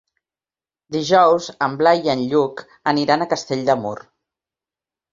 Dijous 0.95 1.51
en 1.67 1.77
Blai 1.83 2.03
i 2.09 2.13
en 2.15 2.25
Lluc 2.33 2.65
aniran 2.95 3.27
a 3.27 3.31
Castell 3.37 3.65
de 3.73 3.81
Mur. 3.87 3.97